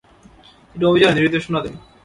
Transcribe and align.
তিনি 0.69 0.83
অভিযানে 0.85 1.17
নির্দেশনা 1.17 1.59
দেন। 1.63 1.75